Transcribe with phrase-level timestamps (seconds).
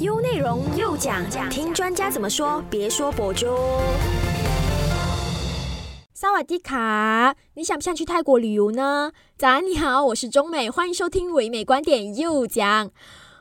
[0.00, 3.46] 优内容又讲，听专家怎么说，别说博主。
[6.14, 9.12] 萨瓦迪卡，你想不想去泰国旅游呢？
[9.36, 12.90] 早安，你好，我是中美，欢迎收听唯美观点又讲。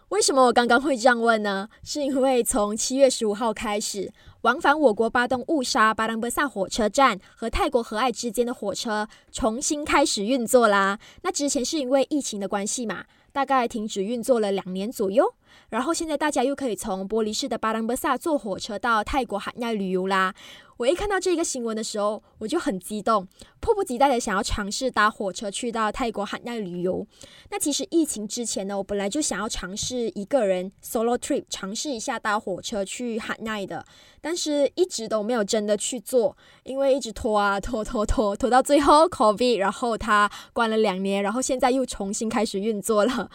[0.09, 1.69] 为什么我刚刚会这样问呢？
[1.83, 4.11] 是因为从七月十五号开始，
[4.41, 10.99] 往返我国巴东乌沙巴当波萨火车站和泰国和爱之间的火车重新开始运作啦。
[11.21, 13.05] 那之前是因为疫情的关系嘛，
[13.35, 15.33] 大概停止运作了两年左右。
[15.67, 20.33] 然后现在大家又可以从玻璃市的巴当巴萨坐火车到泰国海奈旅游啦。
[20.77, 23.25] 我一看到这个新闻的时候，我就很激动，
[23.61, 27.07] 迫不及待的想要尝试搭火车去到泰国海奈旅游。
[27.49, 33.85] 那其实疫情之前呢，我本来就想要尝试一个人 solo trip，尝试一下搭火车去海奈的，
[34.19, 43.31] 但是一直都没有真的去做，因为一直拖啊拖拖拖拖到最后 COVID，然后它关了两年，然后现在又重新开始运作了。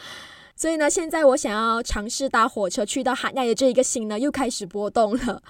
[0.54, 5.42] 所以呢，现在我想要尝试搭火车去到海奈的这一个心呢，又开始波动了。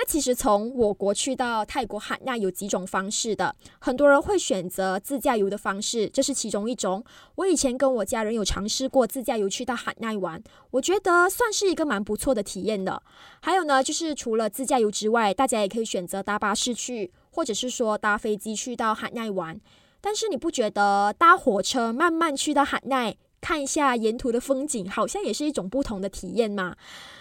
[0.00, 7.02] 那其实从我国去到泰国海奈有几种方式的，很多人会选择自驾游的方式，这是其中一种。
[7.34, 13.02] 我以前跟我家人有尝试过自驾游去到海奈玩，我觉得算是一个蛮不错的体验的。
[13.40, 19.60] 还有呢，就是除了自驾游之外，大家也可以选择搭巴士去，或者是说搭飞机去到海奈玩。
[20.00, 23.16] 但是你不觉得搭火车慢慢去到海奈？
[23.40, 26.76] 看一下沿途的风景，好像也是一种不同的体验嘛。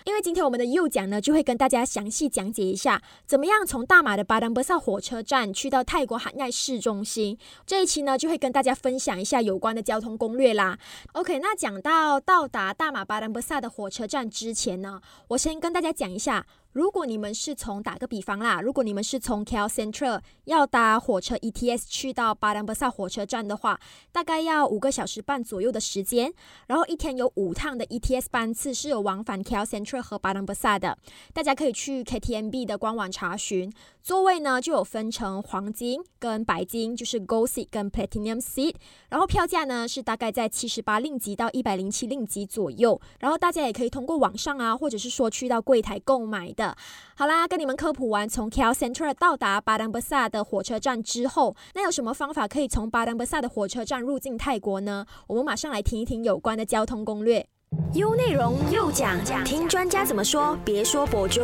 [0.06, 7.38] 因为今天我们的右讲呢，就会跟大家详细讲解一下，怎么样从大马的巴丹巴萨火车站去到泰国海奈市中心。
[7.66, 10.78] 这一期呢，就会跟大家分享一下有关的交通攻略啦。
[11.14, 16.46] OK，那讲到到达大马巴丹巴萨的火车站之前呢，我先跟大家讲一下。
[16.72, 23.80] 如果你们是从打个比方啦，如果你们是从 KL Central 要搭火车 ETS 去到巴丹巴萨火车站的话，
[24.12, 26.32] 大概要五个小时半左右的时间。
[26.68, 30.98] 然后一天有五趟的 ETS 班次是有往返 KL Central 和巴丹巴萨的，
[31.34, 33.74] 大家可以去 KTMB 的官网查询。
[34.04, 38.76] 座位呢就有分成黄金跟白金，就是 Gold Seat 跟 Platinum Seat。
[39.10, 43.02] 然后票价呢是大概在七十八令吉到一百零七令吉左右。
[43.20, 46.76] 然后大家也可以通过网上啊，或者是说去到柜台购买的。
[47.16, 55.06] 好啦，跟你们科普完从 KL Central 到达巴丹巴萨的火车站之后，那有什么方法可以从巴丹巴萨的火车站入境泰国呢？
[55.28, 57.48] 我们马上来听一听有关的交通攻略。
[57.94, 61.42] 优内容又讲，听专家怎么说，别说博主。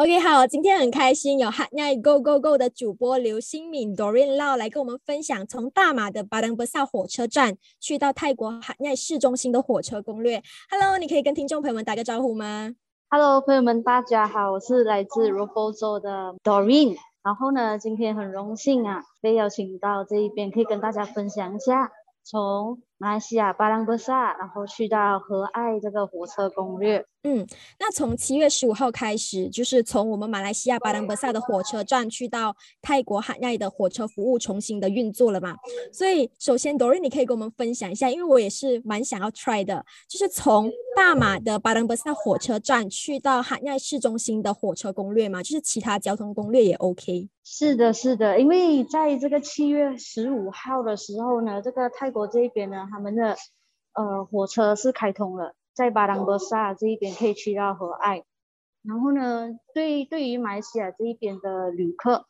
[0.00, 10.42] OK，好，今天很开心有 h a n Go Go Go 的主播刘新敏 Doreen Lau 来跟我们分享从大马的巴登巴萨火车站去到泰国 h a n 市中心的火车攻略。
[10.70, 12.74] Hello，你可以跟听众朋友们打个招呼吗
[13.10, 16.96] ？Hello，朋友们，大家好，我是来自 r o b o z o 的 Doreen。
[17.22, 21.92] 然后呢，今天很荣幸啊，被邀请到这一边，可以跟大家分享一下
[22.24, 22.80] 从。
[23.00, 27.02] 马来西亚巴朗博萨，然后去到和爱这个火车攻略。
[27.22, 27.46] 嗯，
[27.78, 35.54] 那从七月十五号开始，就是从我们马来西亚巴朗博萨的火车站去到泰国海奈的火车服务重新的运作了嘛？
[35.90, 45.42] 所以，首先 Dory，你可以跟我们分享一下，因为我也是蛮想要 try 的，就是从大马的巴朗博萨火车站去到海奈市中心的火车攻略嘛？
[45.42, 47.28] 就是其他交通攻略也 OK。
[47.42, 52.86] 是的，是的，因为在这个七月十五号的时候呢，这个泰国这边呢。
[52.90, 53.36] 他们的
[53.94, 58.24] 呃火车是开通了，在巴朗博萨这一边可以去到和爱，
[58.82, 62.26] 然后呢，对对于马来西亚这一边的旅客，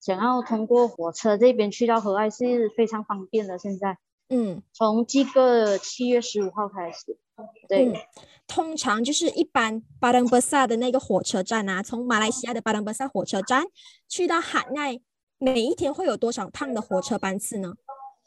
[0.00, 3.58] 想要通过火车这边去到和爱是非常方便的。
[3.58, 7.18] 现在，嗯，从这个七月十五号开始，
[7.68, 8.06] 对，
[8.46, 13.64] 通常就是一般巴登巴萨的那个火车站啊，从马来西亚的巴登巴萨火车站
[14.08, 15.00] 去到海奈，
[15.38, 17.74] 每一天会有多少趟的火车班次呢？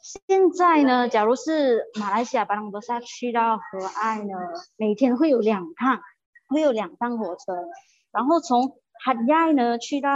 [0.04, 4.34] 现在呢，假如是马来西亚巴朗博萨去到河岸呢，
[4.76, 5.98] 每天会有两趟，
[6.50, 7.54] 会有两趟火车。
[8.12, 8.68] 然后从
[9.02, 10.10] 哈亚呢去到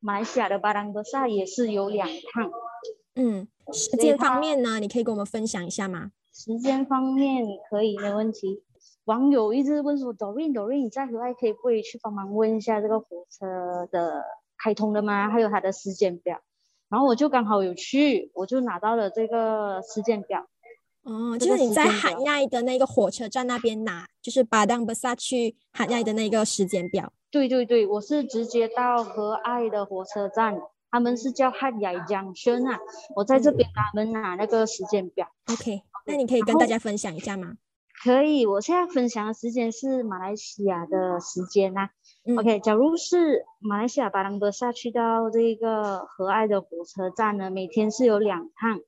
[0.00, 2.50] 马来西亚的巴朗博萨也是有两趟。
[3.16, 6.10] 嗯，时间方面呢，你可以跟我们分享一下吗？
[6.32, 8.64] 时间方面可以，没问题。
[9.04, 14.24] 网友一直问说，Doreen，Doreen，你在和爱可以不可以去帮忙问一下这个火车的
[14.56, 15.28] 开通了吗？
[15.28, 16.40] 还有它的时间表。
[16.88, 20.46] 然后我就刚好有去，我就拿到了这个时间表。
[21.02, 27.12] 哦，就是你在海亚的那个火车站那边拿，就是巴当巴萨去海亚的那个时间表。
[27.30, 32.78] 对对对，我是直接到和爱的火车站，他们是叫汉雅江轩啊。
[33.16, 35.28] 我在这边他们拿那个时间表。
[35.46, 37.54] OK，那你可以跟大家分享一下吗？
[38.02, 41.90] 可以，我现在分享的时间是马来西亚的时间啊。
[42.36, 48.80] OK，假如是马来西亚巴朗博萨去到这个和爱的火车站呢，每天是有两趟。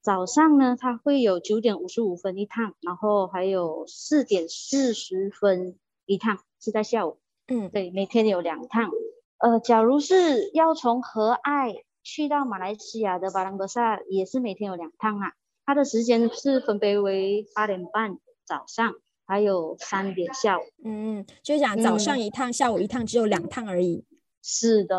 [0.00, 7.18] 早上呢，它会有九点五十五分一趟，然后还有四点四十分一趟，是在下午。
[7.46, 8.90] 嗯，对，每天有两趟。
[9.38, 15.32] 呃，假如是要从和爱去到马来西亚的巴朗格萨，也是每天有两趟啊。
[15.64, 18.94] 它的时间是分别为八点半早上，
[19.30, 20.62] 还有三点下午。
[20.84, 24.04] 嗯，就是讲早上一趟，下午一趟，只有两趟而已。
[24.42, 24.96] 是的。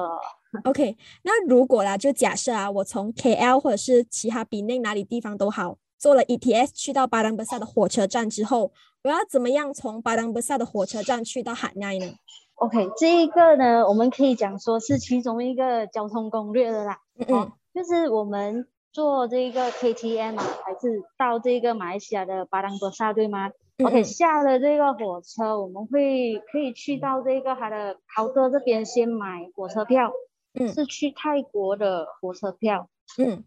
[0.64, 8.72] OK，那如果啦，就假设啊，我从 KL 或者是其他比内哪里地方都好，坐了 ETS 去到巴朗格萨的火车站之后，
[9.04, 12.14] 我要怎么样从巴朗格萨的火车站去到海奈呢
[12.56, 17.00] ？OK，这一个呢，我们可以讲说是其中一个交通攻略的啦。
[17.18, 23.50] 嗯嗯，就是我们坐这个 KTM 还是到这个马来西亚的巴朗格萨，对吗
[23.86, 30.12] ？OK，下了这个火车，我们会可以去到这个它的豪哥这边先买火车票。
[30.54, 32.90] 嗯，是去泰国的火车票。
[33.18, 33.44] 嗯，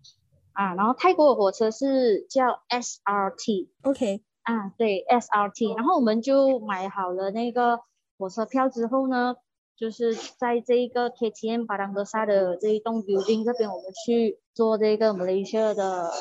[0.53, 3.69] 啊，然后泰国的火车是叫 SRT。
[3.83, 7.81] OK，啊，对 SRT，然后我们就买好了那个。
[8.17, 9.35] 火车票之后呢，
[9.77, 16.13] 就是在这一个 KTM 巴当格萨的这一栋 building 这边，我们去做这个 Malaysia 的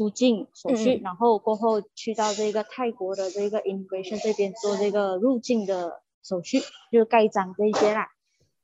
[0.00, 8.08] 出境手续，然后过后去到这个泰国的这个 immigration 这边做这个入境的手续，就盖章这些啦。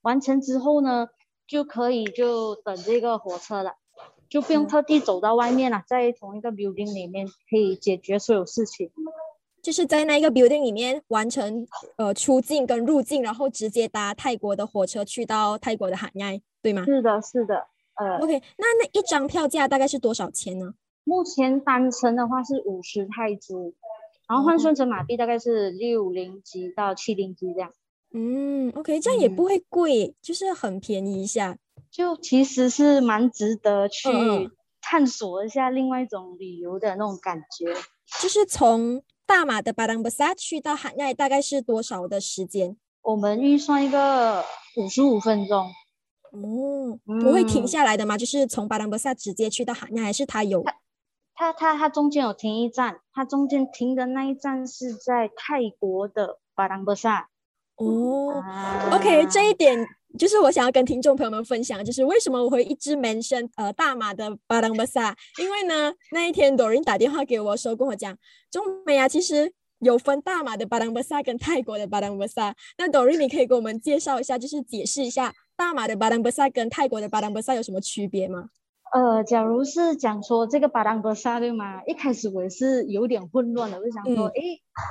[0.01, 1.09] 完成之后呢，
[1.47, 3.75] 就可以就等这个火车了，
[4.31, 8.91] 就不用特地走到外面了，在同一个 building 里面可以解决所有事情。
[9.61, 16.83] 就是在那一个 building 里面完成呃出境跟入境，然后直接搭泰国的火车去到泰国的海岸，对吗？
[16.87, 17.67] 是的，是的。
[17.97, 20.73] 呃，OK，那那一张票价大概是多少钱呢？
[21.07, 23.73] 目前单程的话是五十泰铢，
[24.29, 27.73] 然后换算成马币大概是六零几到七零几这样。
[28.13, 31.57] 嗯，OK，这样也不会贵，就是很便宜一下，
[31.91, 34.11] 就其实是蛮值得去
[34.83, 37.73] 探索一下另外一种旅游的那种感觉，
[38.21, 39.03] 就是从。
[39.29, 42.77] 大马的巴当布萨去到海奈大概是多少的时间？
[43.03, 44.45] 我们预算一个
[44.77, 45.67] 五十五分钟。
[46.31, 48.17] 哦，不会停下来的吗？
[48.17, 50.63] 就是从巴当布萨直接去到海奈，还是它有？
[50.63, 50.73] 它
[51.37, 57.29] 它它中间有停一站，它中间停的那一站是在泰国的巴当布萨。
[57.77, 58.43] 哦
[58.93, 59.87] ，OK，这一点。
[60.19, 68.17] 就是我想要跟听众朋友们分享，就是为什么我会一直 mention 呃大马的巴当巴萨，因为呢那一天 Doreen 打电话给我说跟我讲，
[68.51, 78.49] 中美啊其实有分大马的巴当巴萨跟泰国的巴当巴萨，那 Doreen 你可以给我们介绍一下，就是解释一下大马的巴当巴萨跟泰国的巴当巴萨有什么区别吗？
[78.93, 81.83] 呃，假如是讲说这个巴当格萨对吗？
[81.85, 84.33] 一开始我也是有点混乱的，我就想说，哎，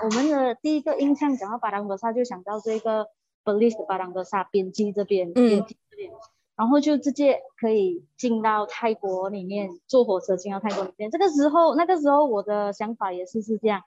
[0.04, 3.08] 我们的第一个印象讲到巴当格萨就想到这个。
[3.46, 6.12] b e l i s 巴朗格萨边境这边，边境这边，
[6.56, 11.12] 然后就直接可以进到泰国里面，坐火车进到泰国里面。
[11.12, 13.84] 这个时候，那个时候我的想法也是是这样。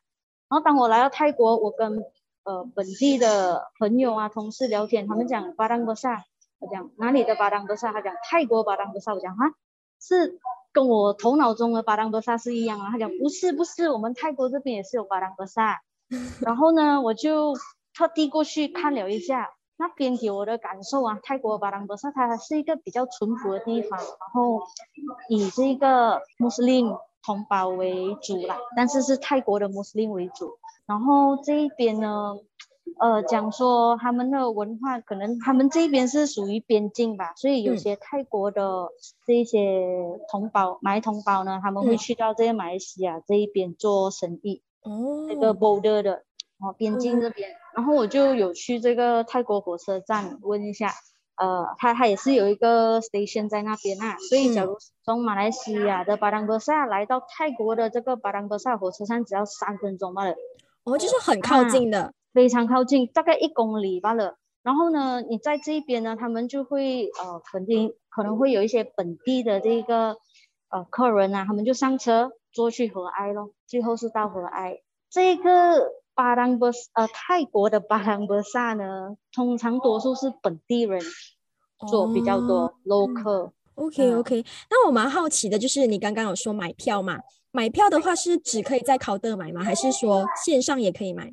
[0.48, 2.04] 然后当我来到泰国，我跟
[2.44, 6.22] 呃本地的朋友啊、同事聊天，他们讲巴当格萨，
[6.60, 9.44] 我讲哪里的巴当格萨，他讲泰国巴当格萨，我讲哈，
[10.00, 10.38] 是
[10.72, 12.90] 跟我头脑中的巴当格萨是一样啊。
[12.90, 15.80] 他讲不是不是，我们泰国这边也是有巴当格萨。
[16.40, 17.54] 然后呢，我就。
[17.94, 24.62] 特地过去看了一下，那边给我的感受啊，泰国巴当伯萨它是一个比较淳朴的地方，然后
[25.28, 26.94] 以这个穆斯林
[27.24, 30.58] 同胞为主啦，但是是泰国的穆斯林为主。
[30.86, 32.36] 然后这一边呢，
[32.98, 38.88] 呃，讲说他们的文化，可能他们这边是属于边境吧，所以有些泰国的
[39.26, 39.86] 这些
[40.30, 46.24] 同胞、马来同胞呢，他们会去到这个马来西亚这一边做生意，哦，这个 border 的。
[46.60, 50.92] 哦，边境这边，然后我就有去这个泰国火车站问一下，
[51.36, 60.34] 呃，他他也是有一个 station 在那边啊，所以假如从马来西亚的巴当格萨来到泰国的这个巴当格萨火车站，只要三分钟罢了，
[60.82, 64.36] 哦，就是很靠近的，非常靠近，大概一公里罢了。
[64.62, 70.16] 然后呢，你在这边呢，他们就会呃，肯定可能会有一些本地的这个
[70.70, 74.80] 呃客人啊，他们就上车坐去和埃咯，最后是到和埃
[75.10, 75.92] 这个。
[76.18, 81.00] 巴当伯呃，泰国的巴当伯萨呢，通常多数是本地人
[81.88, 83.52] 做比较多，local。
[83.76, 87.20] OK OK，那我蛮好奇的，就是你刚刚有说买票嘛？
[87.52, 89.62] 买票的话是只可以在考德买吗？
[89.62, 91.32] 还是说线上也可以买？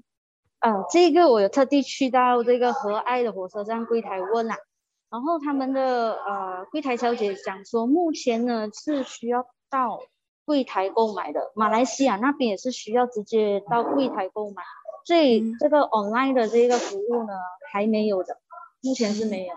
[0.65, 4.57] 呃，这个我有特地去到这个和爱的火车站柜台问啦，
[5.11, 9.99] 然后他们的呃柜台小姐讲说，目前呢是需要到。
[10.47, 14.61] 柜台购买的，马来西亚那边也是需要直接到柜台购买，
[15.03, 17.33] 所以这个 online 的这个服务呢
[17.71, 18.37] 还没有的，
[18.83, 19.53] 目前是没有。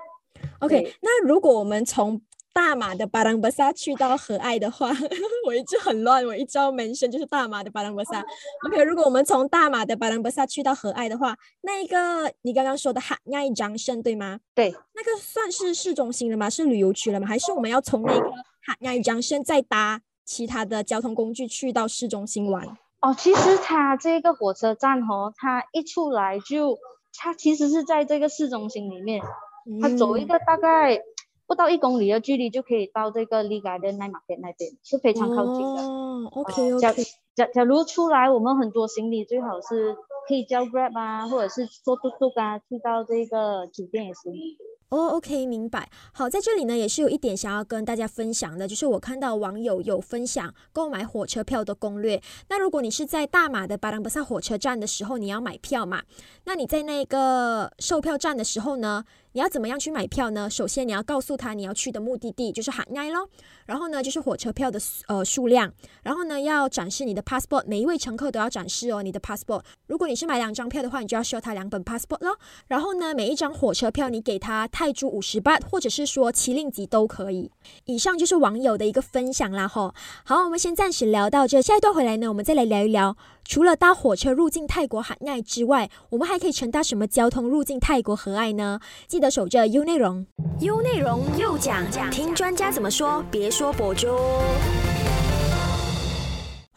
[0.60, 2.22] OK，那如果我们从
[2.52, 4.90] 大马的巴朗巴萨去到和爱的话，
[5.46, 8.24] 我一直很乱，我一招门生就是大马的巴朗巴萨。
[8.66, 14.40] OK，如果我们从大马的巴朗巴萨去到和爱的话，那一个你刚刚说的哈爱张胜对吗？
[14.54, 16.50] 对，那个算是市中心了吗？
[16.50, 17.26] 是旅游区了吗？
[17.26, 22.66] 还是我们要从那个哈爱张胜再搭其他的交通工具去到市中心玩？
[23.00, 26.76] 哦，其实它这个火车站哦，它一出来就，
[27.16, 29.22] 它其实是在这个市中心里面，
[29.80, 31.00] 它走一个大概
[31.48, 35.82] 不到一公里的距离就可以到这个利嘎的奈马店那边，是非常靠近的。
[35.82, 36.78] 哦，OK OK。
[36.78, 36.92] 假
[37.34, 39.94] 假假如出来，我们很多行李最好是
[40.28, 44.30] 可以叫 Grab 啊，或者是坐嘟嘟啊，去到这个酒店也行。
[44.90, 45.90] 哦，OK，明白。
[46.12, 52.20] 好，在这里呢，也是有一点想要跟大家分享的，就是我看到网友有分享购买火车票的攻略。
[52.48, 56.02] 那如果你是在大马的巴朗巴萨火车站的时候，你要买票嘛？
[56.44, 59.04] 那你在那个售票站的时候呢？
[59.32, 60.48] 你要怎么样去买票呢？
[60.48, 63.28] 首先你要告诉他你要去的目的地就是海奈咯，
[63.66, 69.62] 然后呢就是火车票的呃数量，然后呢要展示你的 passport，每一位乘客都要展示哦你的 passport。
[69.86, 72.38] 如果你是买两张票的话，你就要收他两本 passport 咯。
[72.66, 77.50] 然后呢每一张火车票你给他泰铢五十八，或者是说七令吉都可以。
[77.84, 79.94] 以上就是网友的一个分享啦吼。
[80.24, 83.16] 好，我们先暂时聊到这，下一段回来呢，我们再来聊一聊。
[83.48, 88.78] 除了搭火车入境泰国海奈之外，我们还可以乘搭什么交通入境泰国和爱呢？
[89.06, 90.26] 记得守着 U 内容
[90.60, 94.08] ，U 内容又讲，听专家怎么说，别说博主。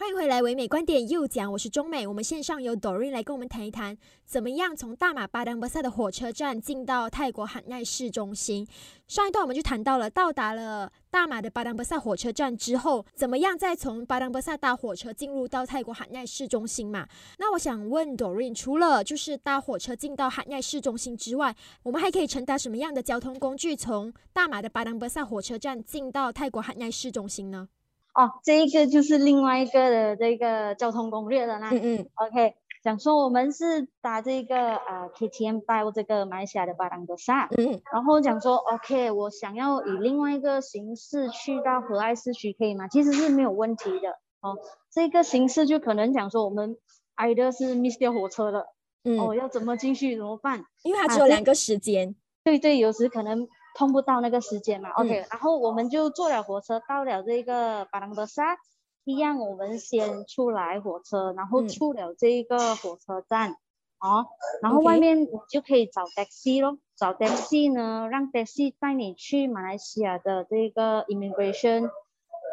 [0.01, 2.07] 欢迎回来，唯美观点又讲，我是中美。
[2.07, 8.67] 我们线上有 Doreen 来跟我们谈一谈，怎么样从大马巴丹巴萨的火车站进到泰国海奈市中心。
[9.07, 17.07] 上一段我们就谈到了，到达了大马的巴丹巴萨火车站之后，怎么样再从巴丹巴萨搭火车进入到泰国海奈市中心嘛？
[17.37, 27.69] 那我想问 Doreen，除了就是搭火车进到海奈市中心之外，我们还可以乘搭什么样的交通工具从大马的巴丹巴萨火车站进到泰国海奈市中心呢？
[28.13, 31.69] 哦，这一个就是另外一个的这个交通攻略了啦。
[31.71, 37.47] 嗯嗯，OK，讲说我们是打这个啊 KTM 到这个马来西亚的巴当格萨。
[37.57, 42.89] 嗯，然后讲说 OK，我想要以另外一个形式去到和爱市区，可以吗？
[42.89, 44.09] 其实是没有问题的。
[44.41, 44.57] 哦，
[44.91, 46.75] 这个形式就可能讲说我们
[47.15, 48.65] 挨的是 miss 掉火车了。
[49.05, 50.65] 嗯，哦，要怎么进去怎么办？
[50.83, 52.13] 因为它只有两个时间。
[52.43, 53.47] 对对，有时可能。
[53.75, 58.57] 通不到那个时间嘛，OK，然后我们就坐了火车到了这个巴朗德萨，
[59.03, 63.51] 一样我们先出来火车，然后出了这个火车站，
[63.99, 64.27] 哦，
[64.61, 71.89] 然后外面你就可以找 taxi 咯，找 taxi 呢，让 taxi 带你去马来西亚的这个 immigration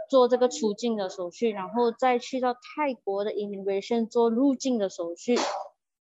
[0.08, 5.36] 做这个出境的手续，然后再去到泰国的 immigration 做入境的手续。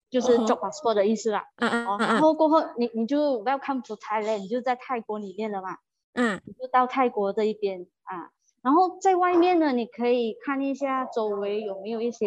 [0.08, 5.78] 就是做 passport 的意思啦，嗯嗯然后过后你你就 welcome to Thailand，你就在泰国里面了嘛，
[6.14, 8.30] 嗯，你就到泰国这一边啊，
[8.62, 12.26] 然后在外面呢，你可以看一下周围有没有一些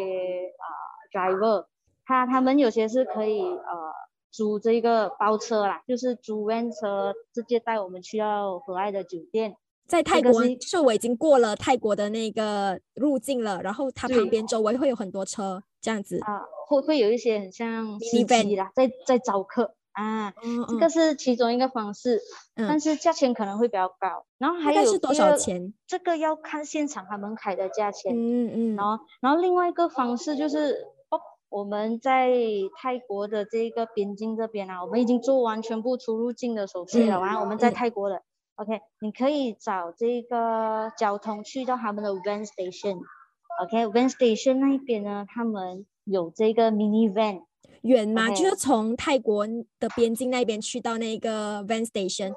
[0.60, 0.68] 啊
[1.12, 1.68] driver，
[2.06, 3.94] 他他们有些是可以呃
[4.30, 9.56] 租这个包车啦，就是租 van 车直接带我们去到和爱的酒店，
[9.88, 16.20] 在泰国就是我已经过了泰国的那个入境了，然后它旁边周围会有很多车这样子。
[16.26, 16.42] 啊。
[16.70, 20.34] 会会有一些很像司机啦，在在招客啊，
[20.70, 22.22] 这个是其中一个方式，
[22.56, 24.26] 但是价钱可能会比较高。
[24.38, 25.74] 然后还有是多少钱？
[25.88, 28.14] 这个要看现场他们开的价钱。
[28.16, 28.76] 嗯嗯。
[28.76, 32.32] 然后然后另外一个方式就是哦，我们在
[32.78, 38.22] 泰国的这个边境这边啊，我们已经做完全部出入境的手续了，完我们在泰国的
[38.56, 45.86] ，OK，你可以找这个交通去到他们的 van station，OK，van station 那一边呢，他们。
[46.10, 47.42] 有这个 mini van
[47.82, 48.30] 远吗？
[48.32, 49.48] 就是从泰国
[49.80, 52.34] 的边境那边去到那个 van station，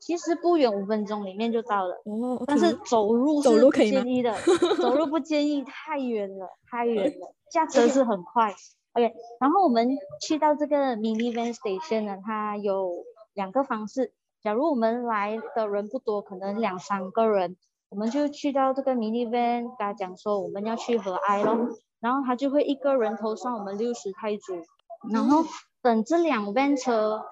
[0.00, 1.94] 其实不远，五分钟里面就到了。
[2.04, 4.34] 哦，但是走路走路可以建议的，
[4.80, 7.32] 走路不建议，太远了，太远了。
[7.50, 8.52] 驾车是很快。
[8.94, 9.88] OK，然后我们
[10.20, 13.04] 去到这个 mini van station 呢，它有
[13.34, 14.12] 两个方式。
[14.42, 17.56] 假如我们来的人不多，可能两三个人，
[17.88, 21.68] 我们就去到这个 mini van，跟他讲说我们要去和爱咯。
[22.02, 24.62] 然后他就会一个人头算我们六十泰铢，
[25.10, 25.44] 然后
[25.80, 27.22] 等这两班车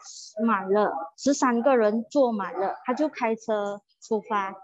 [0.46, 4.54] 满了，十三个人坐满了，他就开车出发。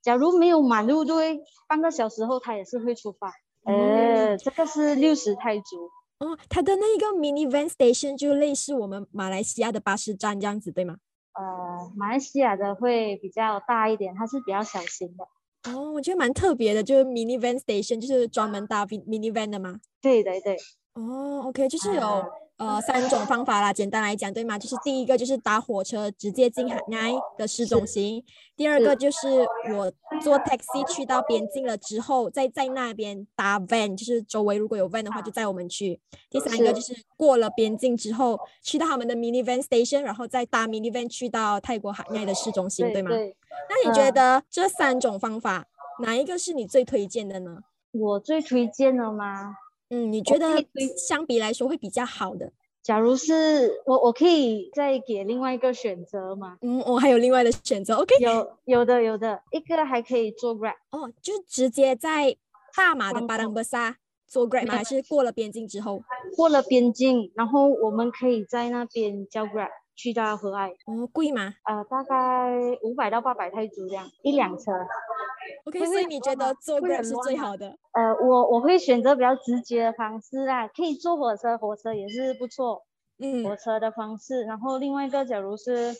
[0.00, 3.32] 假如没有满路对，半个小时后他也是会出发。
[3.64, 5.90] 呃，这个是六十泰铢。
[6.18, 10.96] 哦，它的那个 mini van station 就类似我们马来西亚的巴士站这样子，对吗？
[11.34, 15.28] 呃，马来西亚的会比较大一点，它是比较小型的。
[15.74, 19.80] 哦，我觉得蛮特别的，就是 minivan station，就是专门搭 minivan 的吗？
[20.00, 20.56] 对对对。
[20.94, 22.02] 哦，OK，就是有
[22.58, 24.58] 呃三种方法啦，简单来讲，对吗？
[24.58, 28.24] 就是第一个就是搭火车直接进海南的市中心，
[28.56, 36.00] 第二个就是我坐 taxi 去到边境了之后，再在那边搭 van，就是周围如果有 van 的话就载我们去。
[36.30, 43.10] 第三个就是过了边境之后，去到他们的 mini van station，然后再搭 mini van 去到泰国海南的市中心，对吗？
[43.10, 45.66] 那你觉得这三种方法
[46.02, 47.58] 哪一个是你最推荐的呢？
[47.92, 49.56] 我最推荐的吗？
[49.90, 50.64] 嗯，你觉得
[50.96, 52.52] 相比来说会比较好的？
[52.82, 56.56] 假如是我，我可以再给另外一个选择吗？
[56.60, 57.96] 嗯，我还有另外的选择。
[57.96, 62.36] OK，有有的有的，一个还可以做 Grab 哦，就直接在
[62.76, 63.96] 大马的巴当巴萨
[64.28, 64.74] 做 Grab 吗？
[64.74, 66.00] 还是过了边境之后？
[66.36, 70.68] 过了边境，然后我们可以在那边叫 Grab 去到和爱。
[70.84, 71.54] 哦，贵吗？
[71.64, 72.14] 呃，大概
[72.82, 74.72] 五百到八百泰铢这样一辆车。
[75.64, 77.76] OK，所以你觉得坐 Grab 是最好的？
[77.92, 82.84] 呃，我我会选择比较直接的方式啊，可以坐火车，火车也是不错。
[83.18, 84.44] 嗯，火车的方式。
[84.44, 85.94] 然后另外一个，假如是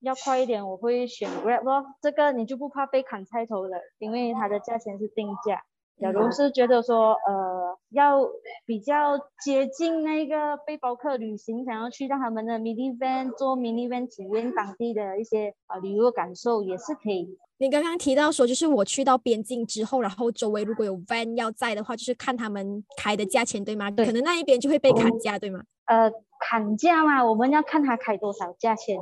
[0.00, 1.84] 要快一点，我会选 Grab 咯。
[2.02, 5.62] 这个你就不怕被砍菜头了，因为它的价钱是定价。
[6.00, 8.20] 假如是觉得说，呃，要
[8.64, 17.36] 比较接近那个背包客旅行，想要去到他们的 mini van 做 mini van 体验当地的一些呃旅游感受，也是可以。
[17.60, 23.90] 你刚刚提到说，就是我去到边境之后，然后周围如果有 van 要在的话，就是看他们开的价钱，对吗？
[23.90, 24.06] 对。
[24.06, 25.60] 可能那一边就会被砍价，对吗？
[25.86, 28.96] 呃，砍价嘛，我们要看他开多少价钱。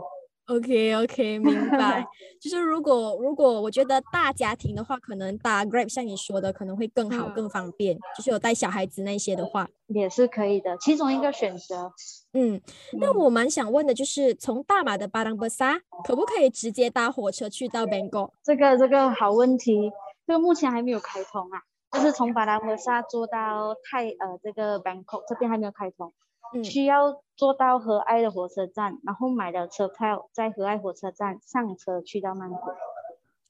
[0.46, 2.06] OK OK，明白。
[2.40, 7.98] 就是如果如果我觉得大家庭的话，可能搭 Grab 像你说的可能会更好更方便。
[8.16, 11.92] 就是有带小孩子那些的话，也是可以的，其中一个选择。
[12.32, 12.60] 嗯，
[13.00, 18.30] 那我蛮想问的就是，从大马的巴当巴萨可不可以直接搭火车去到 Bangkok？
[18.44, 19.90] 这个这个好问题，
[20.26, 21.62] 这个目前还没有开通啊。
[21.92, 26.12] 就是从巴当巴萨坐到泰呃这个 Bangkok 这边还没有开通。
[26.54, 32.56] 嗯需要坐到和爱的火车站，然后买了车票，在和爱火车站上车去到曼谷。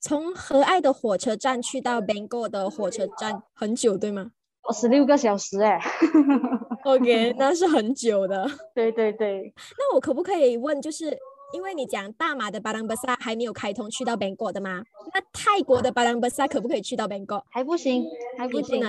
[0.01, 4.33] 从和爱的火车站去到 Bangkok 的火车站很久，对吗？
[4.63, 5.81] 哦，十六个小时哎。
[6.85, 8.47] OK， 那是很久的。
[8.75, 9.53] 对对对。
[9.79, 11.17] 那我可不可以问，就是
[11.53, 14.83] 因为你讲大马的巴当巴萨还没有开通去到 Bangkok 的吗？
[15.15, 17.43] 那泰国的巴当巴萨可不可以去到 Bangkok？
[17.51, 18.05] 还不行，
[18.37, 18.85] 还不行。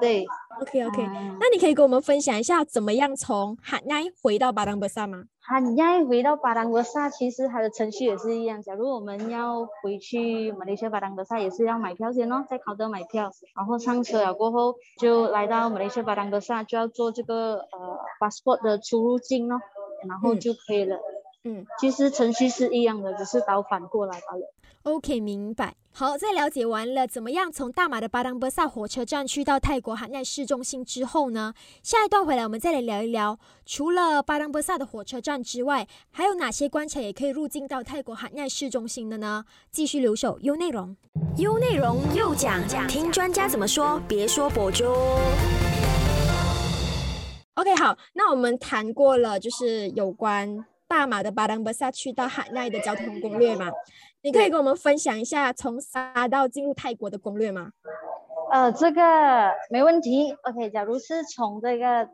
[0.00, 0.26] 对
[0.60, 1.02] ，OK OK，
[1.40, 5.24] 那你可以跟我们分享一下怎么样从海奈回到巴当巴萨吗？
[5.40, 8.60] 海奈回到巴当巴萨，其实它的程序也是一样。
[8.62, 19.60] 假如我们要回去马来西亚巴当巴萨，也是要买票先咯，在考德买票，然后上车了过后，就来到马来西亚巴当巴萨，就要做这个呃 passport 的出入境咯，
[20.08, 20.98] 然后就可以了。
[21.44, 24.52] 嗯，其实程序是一样的，只是倒反过来罢了。
[24.86, 25.74] OK，明白。
[25.90, 39.44] 好，在了解完了怎么样从大马的巴当巴萨火车站去到泰国海奈市中心之后呢，下一段回来我们再来聊一聊，除了巴当巴萨的火车站之外，还有哪些关卡也可以入境到泰国海奈市中心的呢？
[39.72, 40.96] 继续留守优内容，
[41.38, 44.84] 优内容又讲，听专家怎么说，别说博主。
[47.54, 53.68] OK，好，那我们谈过了，就是有关大马的巴当巴萨去到海奈的交通攻略嘛。
[54.22, 57.70] 你可以跟我们分享一下从沙道进入泰国的攻略吗？
[58.52, 60.32] 呃，这个没问题。
[60.42, 62.08] OK，假如是从这个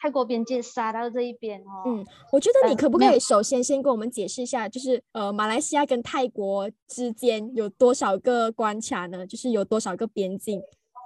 [0.00, 1.82] 泰国边界沙到这一边哦。
[1.86, 9.26] 嗯，我觉得你可不可以首先先跟我们解释一下，就是呃，马来西亚跟泰国之间有多少个关卡呢？
[9.26, 10.60] 就是有多少个边境？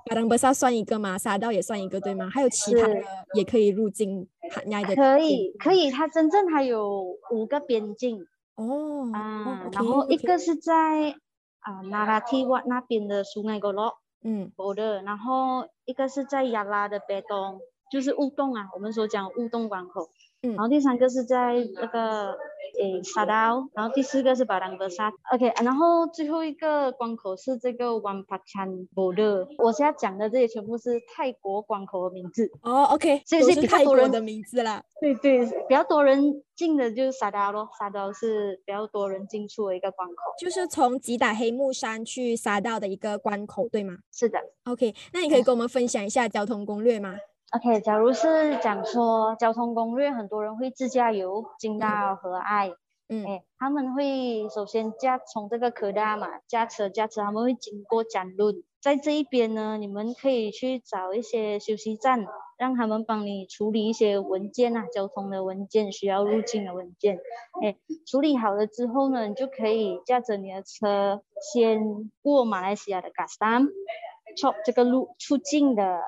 [0.07, 1.17] 巴当巴萨算一个吗？
[1.17, 2.29] 沙道也算一个对吗？
[2.31, 2.95] 还有其他的
[3.35, 4.97] 也可以入境海内的？
[4.97, 5.91] 可以，可以。
[5.91, 8.27] 它真正还有五个边境。
[8.57, 11.17] 哦，啊，然后一个是在
[11.61, 17.61] 啊那拉提瓦那边的苏奈格洛，嗯，border，然后一个是在亚拉的北东，
[17.91, 20.09] 就是乌洞啊，我们所讲乌洞关口，
[20.43, 22.37] 嗯，然后第三个是在那个。
[22.79, 29.47] 诶，沙岛，然后第四个是巴当格沙，OK，然后最后一个关口是这个 Wampachan Border。
[29.59, 32.51] 我现在讲的这些全部是泰国关口的名字。
[32.63, 34.83] 哦，OK，这是比较多人的名字啦。
[35.01, 40.15] 对对，比较多人进的就是沙岛咯，沙岛是比较多人进出的一个关口。
[40.39, 43.97] 就是从吉打黑木山去沙岛的一个关口，对吗？
[44.13, 44.39] 是的。
[44.65, 47.17] OK，那你可以跟我们分享一下交通攻略吗
[47.53, 52.71] ？OK，假如是讲说交通攻略，很多人会自驾游进到和爱，
[53.11, 67.21] 嗯，哎，他们会首先驾从这个科大嘛驾车驾车，他们会经过展轮，在这一边呢，你们可以去找一些休息站，让他们帮你处理一些文件啊，交通的文件需要入境的文件，
[67.63, 76.01] 哎，处理好了之后呢，你就可以驾着你的车先过马来西亚的 Gastam，chop 这个路出境的。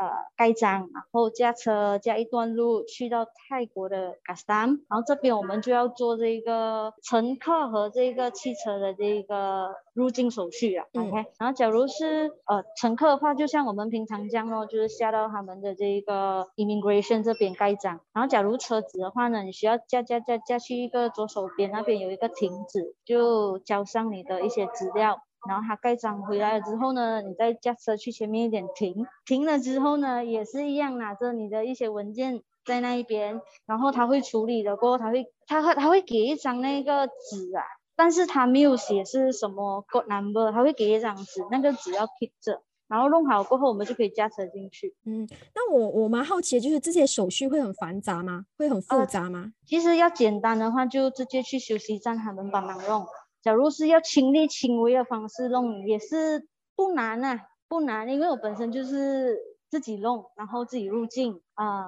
[0.00, 10.86] 呃盖章，然后驾车驾一段路去到泰国的 Gastam，然后这边我们就要做这个乘客和这个汽车的这个入境手续了。
[10.94, 18.00] OK，然后假如是呃乘客的话，就像我们平常这样咯，就是下到他们的这个 immigration 这边盖章。
[18.12, 25.22] 然后假如车子的话呢，你需要驾驾驾驾去一个左手边那边有一个亭子，就交上你的一些资料。
[25.48, 37.64] 然后他盖章回来了之后呢，你再驾车去前面一点停，停了之后呢，也是一样拿着你的一些文件在那一边，然后他会处理的过后，他会他会他会给一张那个纸啊，
[37.96, 44.94] 但是他没有写是什么 code number，他会给一张纸，那个纸要 keep 着，然后弄好过后，我们就可以驾车进去。
[45.04, 48.46] 嗯，那我我蛮好奇的就是这些手续会很繁杂吗？
[48.56, 49.52] 会很复杂吗？
[49.66, 53.04] 其实要简单的话，就直接去休息站，他们帮忙弄。
[53.42, 59.36] 假如是要亲力亲为的方式弄，也是不难啊，不难，因为我本身就是
[59.68, 61.82] 自己弄，然后自己入境啊，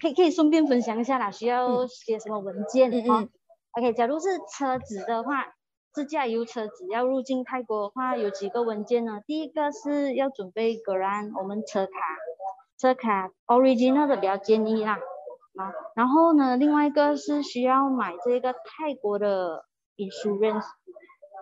[0.00, 3.26] 可以可以顺便分享一下啦，需要写什么文件啊
[3.72, 5.54] ？OK，假如是车子的话，
[5.92, 9.20] 自驾游车子要入境泰国的话，有几个文件呢？
[9.26, 11.92] 第一个是要准备格兰，我们车卡，
[12.78, 14.98] 车卡 original 的比较建议啦，
[15.56, 19.64] 啊，然后呢，另外一个是需要买这个泰国的
[20.08, 20.64] insurance。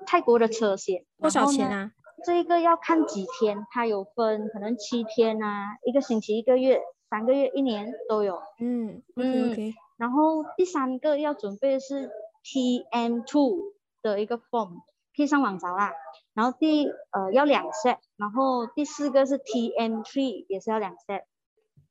[0.07, 1.93] 泰国的车险多少钱啊？
[2.25, 8.41] 这一个要看几天，它有分，可能七天啊，一个星期、一个月、三个月、一年都有。
[8.61, 9.75] 嗯嗯，OK。
[9.97, 12.11] 然后第三个要准备的是
[12.45, 14.83] TM Two 的一个 form，
[15.17, 15.93] 可以上网找啦。
[16.33, 21.25] 然后第呃要两 set，然后第四个是 TM Three 也是要两 set，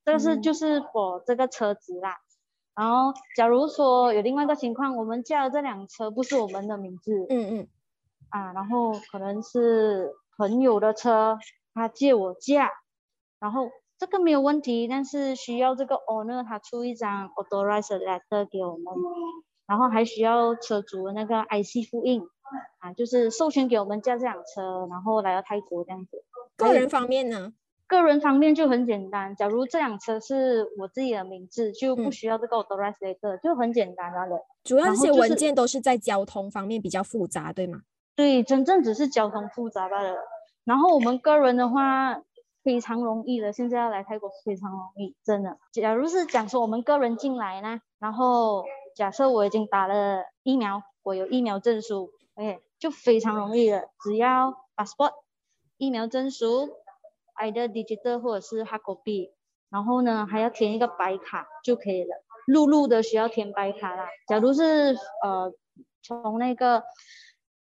[0.05, 2.17] 这个是就是 for 这个车子啦。
[2.77, 7.67] 然后假如说有另外一个情况，我们驾的这辆车不是我们的名字，嗯嗯。
[8.29, 11.39] 啊，然后可能是朋友的车，
[11.73, 12.69] 他借我驾，
[13.39, 18.93] 然后这个没有问题，但是需要这个 owner 他出一张 authorized letter 给我们，
[19.65, 22.21] 然后还需要车主的那个 IC 复印，
[22.79, 26.23] 啊，就是授权给我们驾这辆车，然后来到泰国这样子。
[26.57, 27.53] 个人方面呢？
[27.87, 34.45] 个人方面就很简单，假如这辆车是我自己的名字，就不需要这个 authorized letter，就很简单了。
[34.63, 37.81] 主要这些文件都是在交通方面比较复杂，对吗？
[38.15, 40.17] 对，真正只是交通复杂罢了。
[40.65, 42.21] 然后我们个人的话，
[42.61, 43.53] 非常容易的。
[43.53, 45.57] 现在要来泰国非常容易，真的。
[45.71, 53.83] 假如是讲说我们个人进来呢，然后假设我已经打了疫苗，我有疫苗证书，OK，就非常容易了。
[54.03, 55.13] 只要 passport
[55.77, 56.69] 疫苗证书
[57.37, 59.31] ，either digital 或者是 hard copy，
[59.69, 62.23] 然后呢还要填一个白卡就可以了。
[62.47, 64.07] 陆路的需要填白卡啦。
[64.27, 65.51] 假如是呃
[66.01, 66.83] 从那个。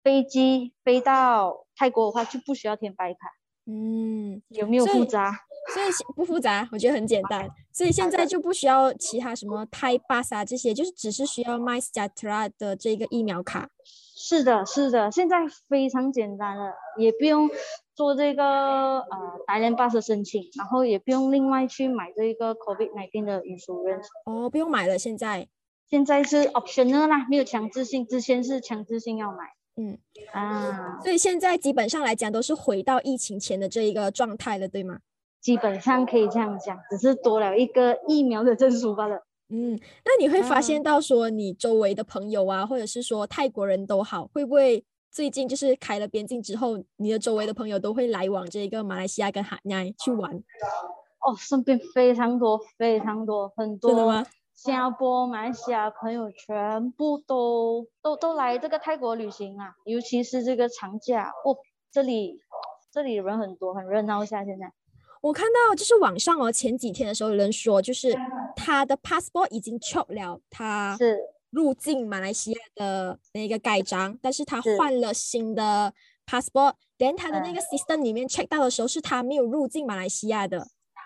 [0.03, 3.19] 飞机飞到泰国的话就不需要填白卡，
[3.67, 5.31] 嗯，有没有复杂？
[5.73, 7.49] 所以不复杂，我觉得很简单。
[7.71, 13.69] 所以现在就不需要其他什么泰巴萨这些，就是只是需要 MyStatra 的这个疫苗卡。
[14.25, 15.35] 是的，是的，现在
[15.67, 17.49] 非常简单了，也不用
[17.93, 19.07] 做这个呃
[19.45, 23.99] 大连巴士申请，然后也不用另外去买这个 COVID nineteen 的运输人。
[24.23, 25.49] 哦，不用买了，现在
[25.89, 29.39] 现在是 optional 啦，没有强制性，之前是强制性要买。
[29.75, 29.97] 嗯
[30.31, 34.99] 啊，所以现在基本上来讲都是回到疫情前的这一个状态了，对吗？
[35.41, 39.25] 基本上可以这样讲，只是多了一个疫苗的证书罢了。
[39.49, 50.35] 嗯，那你会发现到说你周围的朋友啊，或者是说泰国人都好，会不会最近就是开了边境之后，你的周围的朋友都会来往这个马来西亚跟海南去玩？
[51.25, 53.89] 哦，身边非常多，非常多，很多。
[53.91, 54.25] 真的吗？
[54.55, 61.57] 新加坡、马来西亚朋友全部都都都来这个泰国旅行啊，尤其是这个长假哦，
[61.91, 62.39] 这里
[62.91, 64.27] 这里人很多，很热闹一。
[64.27, 64.71] 下现在
[65.23, 68.13] 我看到就是网上哦，前几天的时候有人说，就是
[68.57, 71.17] 他的 passport 已经 c h o p 了，他是
[71.49, 75.93] 入境马来西亚的那个盖章，但是他换了新的
[76.25, 80.59] passport，连他的那个 system 里面 check 到的时候是他没有入境马来西亚的，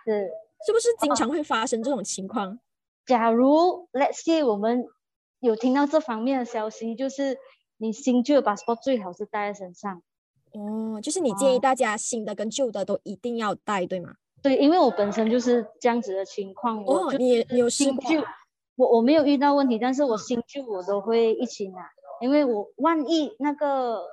[0.04, 0.28] 是
[0.66, 2.60] 是不是经常会发生这种情况？
[3.06, 4.84] 假如 Let's say 我们
[5.42, 7.38] 有听到这方面的消息，就是
[7.78, 10.02] 你新旧的 passport 最好是带在身上。
[10.54, 14.14] 哦，就是你建议大家新的跟旧的都一定要带，对吗？
[14.42, 16.84] 对，因为我本身就是这样子的情况。
[16.84, 18.24] 哦，你你有新旧？
[18.76, 21.90] 我我没有遇到问题，但是我新旧我都会一起拿，
[22.22, 24.06] 因为我万一那个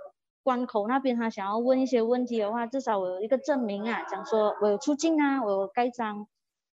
[0.42, 6.26] 关口那边他想要问一些问题的话，至少我有一个证明啊，讲说我有出境啊，我有盖章。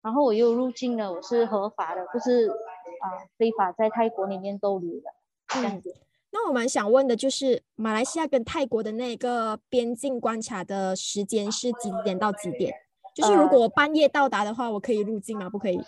[0.03, 3.05] 然后我又入境了，我是合法的，不是啊
[3.37, 5.09] 非法在泰国里面逗留的
[5.47, 5.93] 这样子。
[6.31, 12.73] 那我蛮想问的就是，马来西亚跟泰国的那个边境关卡的时间是几点到几点？
[13.15, 15.49] 就是如果半夜到达的话，我可以入境吗？
[15.49, 15.81] 不可以。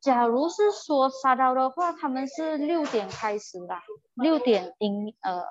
[0.00, 3.74] 假如是说沙刀的话，他们是六点开始的，
[4.16, 5.42] 六点营呃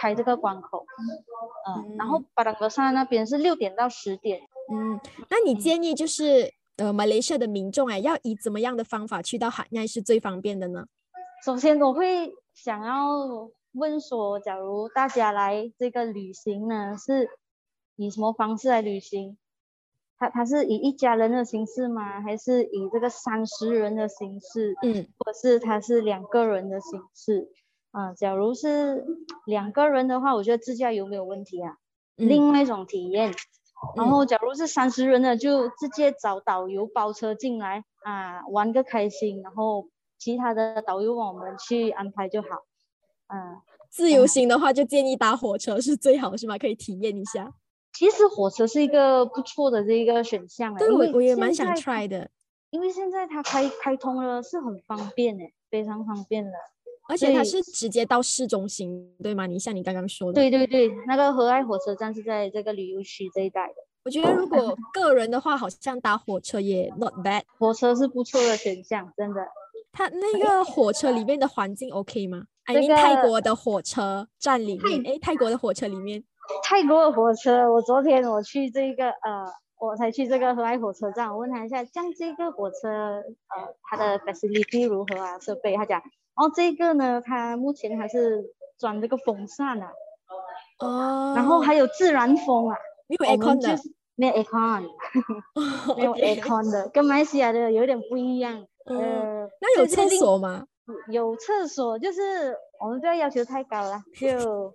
[0.00, 0.86] 开这个关口，
[1.68, 4.40] 嗯，然后巴达格萨那边是六点到十点。
[4.72, 10.86] 嗯，那你建议就是呃马来西亚的民众哎，要以怎么样的方法去到海外是最方便的呢？
[11.44, 17.30] 首先我会想要问说，假如大家来这个旅行呢，是
[17.96, 19.38] 以什么方式来旅行？
[20.18, 22.20] 他他是以一家人的形式吗？
[22.20, 24.74] 还是以这个三十人的形式？
[24.82, 27.48] 嗯，或是他是两个人的形式？
[27.92, 29.06] 啊，假如是
[29.46, 31.76] 两个人的话，我觉得自驾游没有问题啊，
[32.16, 33.32] 另外一种体验。
[33.96, 39.88] 然后假如是三十人的，就直接找导游包车进来啊，玩个开心，然后
[40.18, 42.48] 其他的导游我们去安排就好。
[43.28, 46.56] 嗯，自由行的话就建议搭火车是最好，是吗？
[46.58, 47.52] 可以体验一下。
[47.92, 52.30] 其实火车是一个不错的这一个选项哎，对我我也蛮想 try 的，
[52.70, 56.52] 因为现在它开开通了，是很方便诶，非常方便的，
[57.08, 59.46] 而且它是直接到市中心，对吗？
[59.46, 63.74] 你像你刚刚说的，对对对，那个和爱火车站是在这个旅游区这一带的。
[64.04, 69.40] 我觉得如果 个人的话，好像搭火车也 not bad，火车是不错的选项，真的。
[69.90, 72.44] 它那个火车里面的环境 OK 吗？
[72.68, 76.22] 哎，泰国的火车站里面，哎，泰国的火车里面。
[76.62, 79.46] 泰国的火车，我昨天我去这个呃，
[79.80, 85.38] 我才去这个和爱火车站，我问他一下，像这个火车呃，它的 facility 如何啊？
[85.38, 85.74] 设备？
[85.76, 85.98] 他讲，
[86.34, 88.44] 哦，这个呢，它目前还是
[88.78, 89.90] 装这个风扇啊，
[90.80, 92.76] 哦，然后还有自然风啊，
[93.06, 93.78] 没有 aircon 的，
[94.14, 94.82] 没有 aircon，
[95.96, 98.66] 没有 aircon 的，跟马来西亚的有点不一样。
[98.84, 100.66] 呃，那有厕所吗？
[101.10, 104.72] 有厕所，就是我们不要要求太高了，就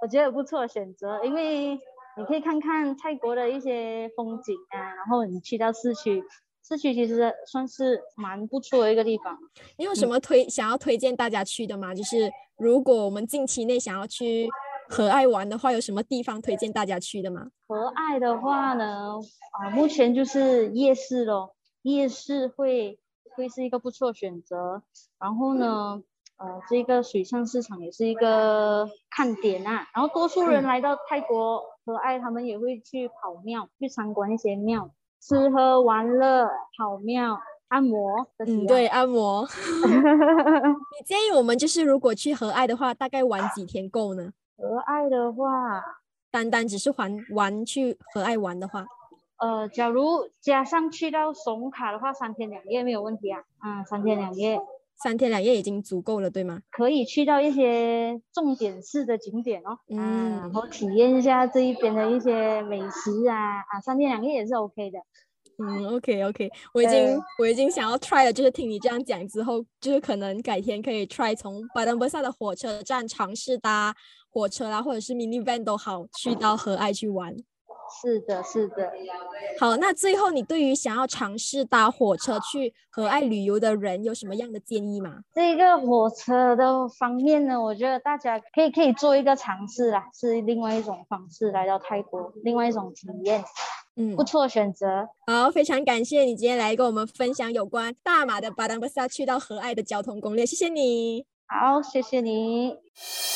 [0.00, 1.78] 我觉得不错选择，因为
[2.16, 6.22] 你可以看看泰国的一些风景啊，然后你去到市区，
[6.66, 9.38] 市区其实算是蛮不错的一个地方。
[9.76, 11.94] 你有什么推想要推荐大家去的吗？
[11.94, 14.48] 就是如果我们近期内想要去
[14.88, 17.48] 和爱玩的话，有什么地方推荐大家去的吗？
[17.68, 19.14] 和爱的话呢，
[19.62, 22.98] 啊，目前就是夜市咯，夜市会。
[23.38, 24.82] 会是一个不错选择，
[25.20, 26.02] 然后呢，
[26.38, 29.86] 呃，这个水上市场也是一个看点啊。
[29.94, 38.26] 然后多数人来到泰国和爱，他们也会去跑庙，去参观一些庙，吃喝玩乐，跑庙，按摩。
[38.38, 39.46] 嗯，对，按摩。
[40.98, 44.32] 你建议我们就是如果去和爱的话，大概玩几天够呢？
[44.56, 45.80] 和爱的话，
[46.32, 48.84] 单单只是玩玩去和爱玩的话。
[49.38, 53.40] 呃，假如加上去到松卡的话，三天两夜没有问题啊。
[53.64, 54.60] 嗯，三天两夜，
[54.96, 56.60] 三天两夜已经足够了，对吗？
[56.70, 64.98] 可以去到一些重点式的景点哦，嗯，然后体验一下这一边的一些美食啊，啊，三天两夜也是 OK 的。
[65.60, 73.94] 嗯，OK OK，我已经我已经想要 try 了，就是听你这样讲之后，就是可能改天可以 try 从巴登博萨的火车站尝试搭
[74.30, 77.34] 火车啦，或者是 mini van 都好，去到和爱去玩。
[77.90, 78.92] 是的，是的。
[79.58, 85.20] 好，那最后你对于想要尝试搭火车去和爱旅游的人有什么样的建议吗？
[85.34, 93.42] 这个火车的方面呢，我觉得大家可以可以做一个尝试啦，是另外一种方式来到泰国，另外一种体验，
[93.96, 95.08] 嗯，不错选择。
[95.26, 101.37] 好，非常感谢你今天来跟我们分享有关大马的巴当巴萨去到和爱的交通攻略，谢谢你。
[101.50, 102.74] 好，谢谢你。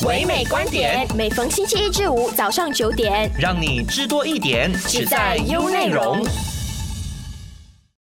[0.06, 6.22] 唯美观点，每逢星期一至五早上九点，让你知多一点，只在优内容。